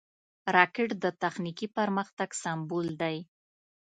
راکټ 0.55 0.89
د 1.03 1.05
تخنیکي 1.21 1.67
پرمختګ 1.77 2.29
سمبول 2.43 2.87
دی 3.01 3.17